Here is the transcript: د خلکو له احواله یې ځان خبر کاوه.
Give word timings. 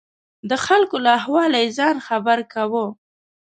د 0.49 0.51
خلکو 0.65 0.95
له 1.05 1.09
احواله 1.19 1.57
یې 1.63 1.69
ځان 1.77 1.95
خبر 2.07 2.37
کاوه. 2.53 2.85